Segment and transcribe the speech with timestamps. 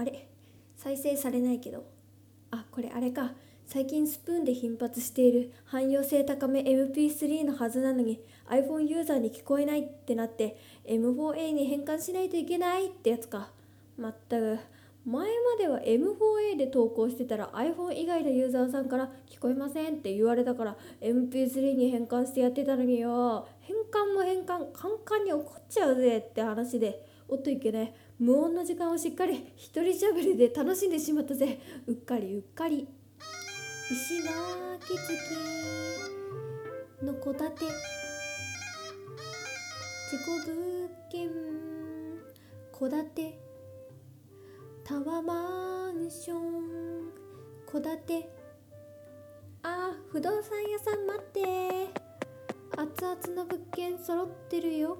[0.00, 0.26] あれ？
[0.78, 1.84] 再生されないけど。
[2.50, 3.32] あこれあれか。
[3.66, 5.52] 最近スプーンで頻発している。
[5.66, 8.18] 汎用性高め MP3 のはずなのに
[8.48, 13.50] iPhone ユーザーに聞こえないってなって M4A に変換しないといけないってやつか。
[13.98, 14.58] まったく。
[15.04, 23.46] 前までは M4A で投稿してたら iPhone 以外のユーザーさんから聞こえませんって言われたから MP3 に変換してやってたのによ。
[23.60, 27.09] 変換も変換カンカンに怒っちゃうぜって話で。
[27.32, 31.60] おっといけない無音の時間をしっかり一人しゃべりで楽しんでしまったぜ。
[31.86, 32.88] うっかりうっかり。
[33.88, 35.36] 石垣月
[37.04, 37.56] の戸建て。
[40.10, 41.30] 事故物件
[42.76, 43.38] 戸建て。
[44.82, 47.12] タワーマンション
[47.70, 48.28] 戸建て。
[49.62, 51.40] あー不動産屋さん待って。
[52.76, 54.98] 熱々の物件揃ってるよ。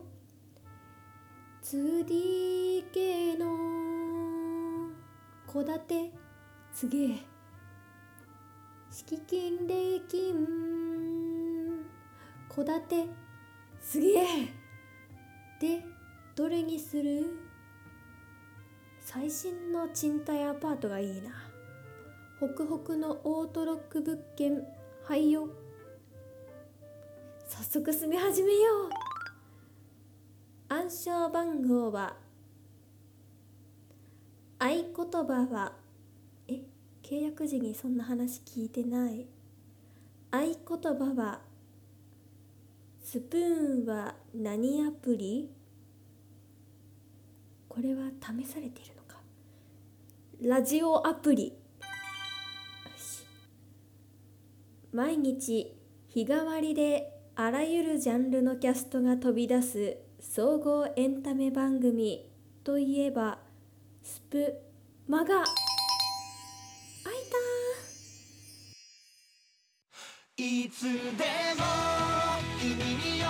[1.73, 3.47] 2DK の
[5.47, 6.11] 戸建て
[6.73, 7.05] すげ。
[7.05, 7.19] え
[8.91, 10.49] 敷金礼金。
[12.53, 13.07] 戸建て
[13.81, 14.19] すげ。
[14.19, 14.25] え
[15.61, 15.85] で
[16.35, 17.39] どれにする？
[19.01, 21.31] 最新の賃貸アパートがいいな。
[22.41, 24.67] ホクホクのオートロック物件
[25.05, 25.49] はいよ。
[27.47, 29.10] 早速住み始めよう。
[30.73, 32.15] 暗証番号は
[34.61, 35.73] 合言葉は
[36.47, 36.61] え
[37.03, 39.27] 契約時にそんな話聞いてない。
[40.31, 40.55] 合言
[40.97, 41.41] 葉は
[43.03, 45.51] スプーンは何アプリ？
[47.69, 49.17] これは試されているのか？
[50.41, 51.53] ラジオアプリ。
[54.93, 62.31] 毎日日替わりであらゆるジャンルのキャストが飛び出す総合エンタメ番組
[62.63, 63.39] といえば
[64.03, 64.55] スプ
[65.09, 65.27] マガ。
[65.27, 65.47] 開い
[70.37, 71.65] たいつでも
[72.61, 73.25] 君に寄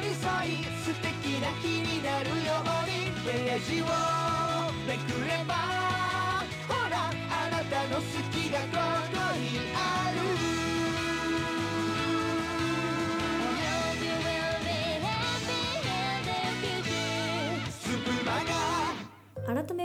[0.00, 3.00] り添い素敵な日になるように。
[3.22, 3.84] ページを
[4.88, 5.54] めくれば
[6.66, 8.02] ほらあなたの好
[8.32, 8.66] きがこ
[9.12, 9.44] こに
[9.74, 9.76] あ
[10.14, 10.59] る。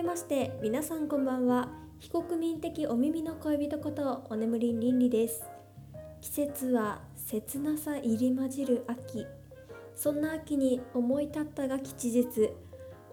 [0.05, 1.67] まして皆さんこんばんは。
[1.97, 5.43] 非国民的お耳の恋人ことお眠りんりんりです。
[6.21, 9.25] 季節は切なさ入り混じる秋。
[9.95, 12.51] そんな秋に思い立ったが吉日。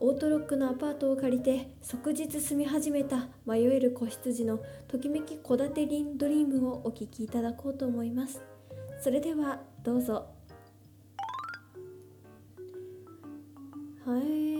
[0.01, 8.43] オートロックのアパートを借りて即日住み始めた迷える子羊のときめき戸建てリンドリームをお聞きいただこうと思います。
[9.01, 10.27] それではどうぞ。
[14.05, 14.52] はい。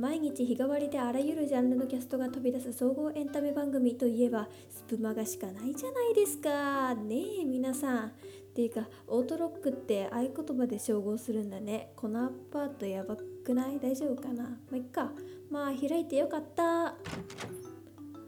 [0.00, 6.94] 毎日日替わりであらゆるジャンルのキャストが飛び出す総合エンタメ番組といえばスプマガしかないじゃないですか。
[6.94, 8.08] ねえ皆さん。
[8.08, 8.10] っ
[8.54, 11.92] ていうかオートロックって合言葉で照合するんだね。
[11.96, 13.78] このアパートやばくない？
[13.78, 14.44] 大丈夫かな？
[14.44, 15.12] まあいっか。
[15.50, 16.94] まあ開いてよかった。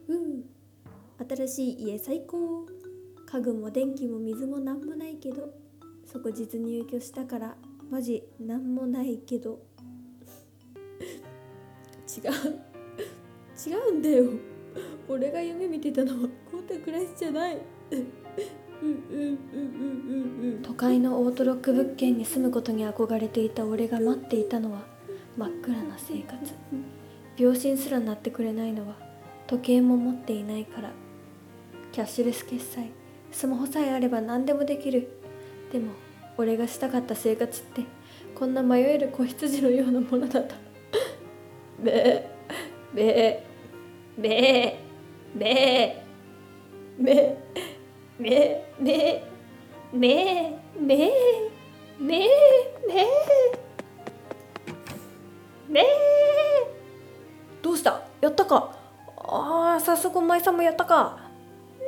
[0.09, 0.45] うん。
[1.27, 2.67] 新しい家最高。
[3.25, 5.55] 家具も電気も水もなんもないけど
[6.05, 7.57] 即日入居したから
[7.91, 9.72] マジなんもないけど。
[12.17, 12.33] 違う。
[13.55, 14.31] 違うんだよ。
[15.09, 17.59] 俺が夢見てたのはこうた暮らしじゃない。
[17.91, 17.99] うん
[18.81, 19.79] うんうんう
[20.47, 24.81] んうん都会のオートロック物件に住むことに憧れていた俺が待っていたのは
[25.37, 26.37] 真っ暗な生活。
[27.37, 28.97] 秒針すら鳴ってくれないのは
[29.47, 30.91] 時計も持っていないから。
[31.93, 32.91] キャッシュレス決済。
[33.31, 35.09] スマホさえあれば何でもできる。
[35.71, 35.93] でも
[36.37, 37.83] 俺がしたかった生活って
[38.35, 40.55] こんな迷える子羊のようなものだった。
[41.83, 42.29] べ
[42.95, 43.45] べ
[44.19, 44.79] べ
[45.35, 46.03] べ
[46.99, 47.37] べ
[48.19, 49.25] めめ
[49.93, 51.13] めめ
[51.99, 52.29] め
[52.89, 53.07] め
[55.69, 55.85] め
[57.63, 58.03] どうした？
[58.21, 58.77] やったか？
[59.17, 61.19] あー早速お前さんもやったか？
[61.79, 61.87] ね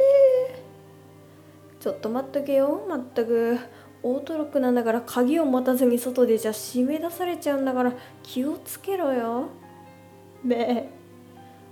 [0.50, 0.62] え。
[1.80, 2.84] ちょっと待っとけよ。
[2.88, 3.58] まったく。
[4.02, 7.92] オートロックなんだから鍵を持たずに外でじゃ締め出されちゃうんだから
[8.22, 9.48] 気をつけろよ。
[10.44, 10.88] べ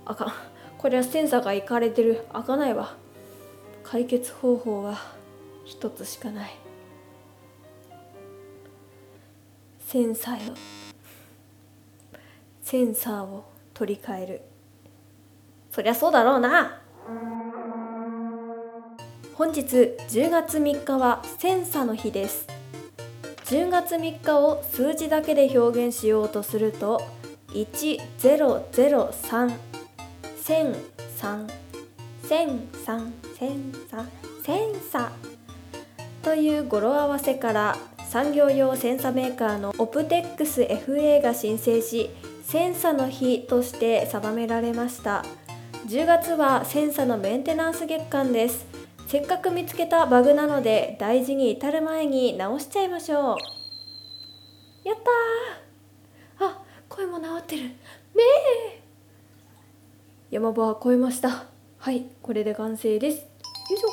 [0.05, 0.33] あかん。
[0.77, 2.25] これはセンサーがいかれてる。
[2.33, 2.95] 開かないわ。
[3.83, 4.97] 解決方法は
[5.65, 6.51] 一つしかない。
[9.87, 10.55] センサーを
[12.63, 14.41] センサーを取り替える。
[15.71, 16.79] そりゃそうだろうな。
[19.35, 22.47] 本日10月3日はセンサの日です。
[23.45, 27.01] 10月3日を数字だけで表現しようとすると
[27.53, 29.53] 1003
[30.41, 30.75] 千
[31.15, 31.47] 三
[32.27, 34.09] 千三千三
[34.43, 35.11] 千差
[36.21, 37.77] という語呂合わせから
[38.09, 42.09] 産業用センサメーカーのオプテックス FA が申請し
[42.43, 45.23] センサの日として定められました。
[45.87, 48.65] 10月はセンサのメンテナンス月間です。
[49.07, 53.37] せっかく見つけたバグなので大事に至る前に直しちゃいましょう。
[54.87, 55.72] やったー！
[56.95, 57.63] 声も治ってる。
[58.13, 58.83] めえ
[60.29, 61.45] 山場は越えました。
[61.79, 63.21] はいこれで完成です。
[63.21, 63.25] よ
[63.75, 63.89] いしょ。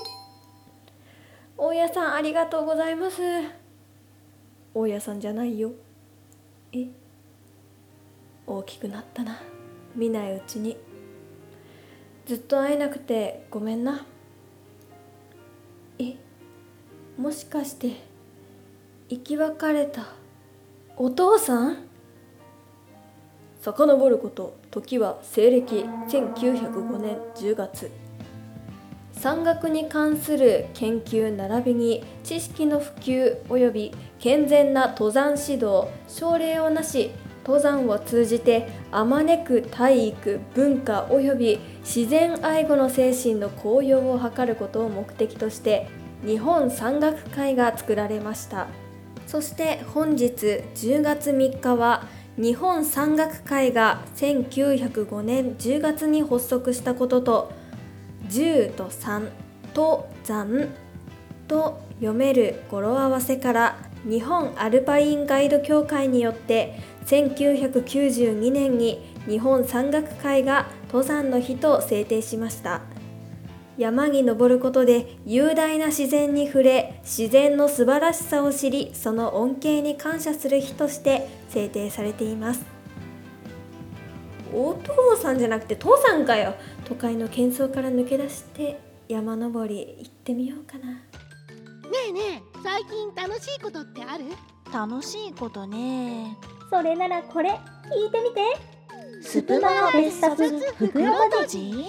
[1.56, 3.22] 大家さんありがとうございます。
[4.74, 5.72] 大家さんじゃないよ。
[6.72, 6.88] え？
[8.46, 9.40] 大きくなったな。
[9.96, 10.76] 見ないうちに。
[12.26, 14.04] ずっと会えなくてごめんな。
[15.98, 16.16] え？
[17.16, 17.96] もしかして
[19.08, 20.06] 生き別れた
[20.98, 21.89] お父さん？
[23.60, 27.90] 遡ること時は西暦1905年10月。
[29.12, 35.88] 山岳に関する研究並びに知識の普及及び健全な登山指導。
[36.08, 37.10] 奨励をなし
[37.44, 45.86] 登山を通じてあまねく体育文化及び自然愛護の精神の高揚を図ることを目的として
[46.24, 48.68] 日本山岳会が作られました。
[49.26, 57.52] そして本日10月3日は日本山岳会が1905年10月に発足したことと
[58.28, 59.28] 10と3
[59.74, 60.68] と山
[61.48, 72.82] と読める語呂合わせから日本アルパインガイド協会によって1992年に日本山岳会が登山の日と制定しました。
[73.78, 82.64] 山に登ることで雄大な自然に触れ自然の素晴らしさを知りその恩恵に感謝する日として制定されています。
[84.52, 86.54] お父さんじゃなくて父さんかよ。
[86.84, 90.86] 都会の喧騒から抜け出して山登り行ってみようかな。
[90.90, 90.98] ね
[92.08, 94.24] えねえ最近楽しいことってある？
[94.72, 96.36] 楽しいことね。
[96.68, 97.54] それならこれ聞
[98.08, 98.42] いてみて。
[99.22, 100.48] スプマガ別冊。
[100.76, 101.86] 袋とじ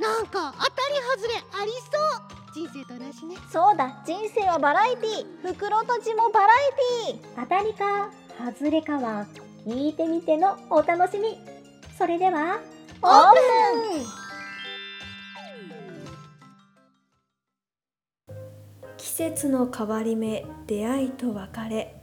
[0.00, 2.30] なんか当たり外れありそう。
[2.54, 3.36] 人生と同じね。
[3.52, 4.02] そうだ。
[4.04, 6.54] 人生はバラエティ袋とじもバラ
[7.06, 9.26] エティ当たりか外れかは
[9.66, 11.38] 聞いてみてのお楽しみ。
[11.98, 12.58] それでは
[13.02, 13.38] オープ
[13.98, 14.20] ン。
[18.96, 22.00] 季節の変わり目出会いと別れ。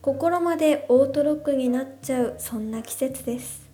[0.00, 3.67] 心までオートロックになっちゃうそんな季節です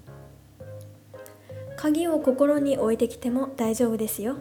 [1.85, 4.37] 鍵を心に置いてきても大丈夫ですよ。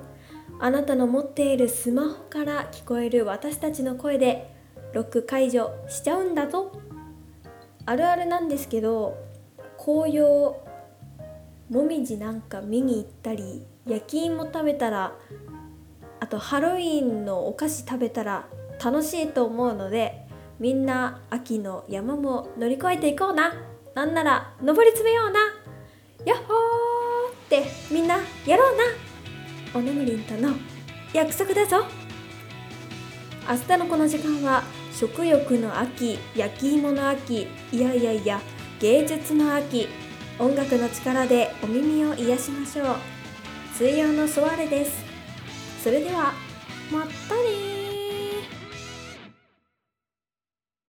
[0.61, 4.55] あなたの持っているスマホから聞こえる私たちの声で
[4.93, 6.71] ロック解除しちゃうんだぞ。
[7.85, 9.17] あるあるなんですけど
[9.77, 10.55] 紅葉
[11.69, 15.13] もみじなんか見に行ったり焼き芋食べたら
[16.21, 18.47] あとハロウィンのお菓子食べたら
[18.81, 20.25] 楽しいと思うので
[20.61, 23.53] みんな秋の山も乗り越えていこうな。
[23.95, 25.41] なんなら登り詰めような。
[26.25, 26.82] やっほー！
[27.61, 28.83] ってみんなやろうな。
[29.75, 30.55] おねむりんとの
[31.13, 31.85] 約束だぞ。
[33.47, 38.39] 明日のこの時間は食欲の秋焼き芋の秋いやいやいや
[38.79, 39.89] 芸術の秋
[40.39, 42.95] 音楽の力でお耳を癒しましょう。
[43.75, 45.03] 水曜のソワレです。
[45.83, 46.33] それでは
[46.91, 47.62] まったね